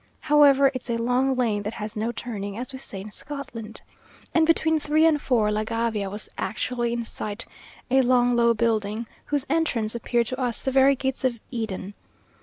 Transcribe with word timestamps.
However, 0.21 0.71
"it's 0.73 0.89
a 0.89 0.97
long 0.97 1.35
lane 1.35 1.61
that 1.61 1.75
has 1.75 1.95
no 1.95 2.11
turning," 2.11 2.57
as 2.57 2.73
we 2.73 2.79
say 2.79 3.01
in 3.01 3.11
Scotland; 3.11 3.81
and 4.33 4.47
between 4.47 4.79
three 4.79 5.05
and 5.05 5.21
four, 5.21 5.51
La 5.51 5.63
Gabia 5.63 6.09
was 6.09 6.27
actually 6.39 6.91
in 6.91 7.05
sight; 7.05 7.45
a 7.91 8.01
long, 8.01 8.35
low 8.35 8.55
building, 8.55 9.05
whose 9.25 9.45
entrance 9.47 9.93
appeared 9.93 10.25
to 10.25 10.39
us 10.39 10.63
the 10.63 10.71
very 10.71 10.95
gates 10.95 11.23
of 11.23 11.37
Eden. 11.51 11.93